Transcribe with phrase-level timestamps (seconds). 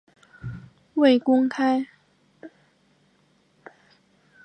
[0.95, 1.85] 未公开